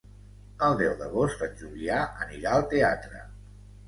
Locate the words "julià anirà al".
1.59-2.65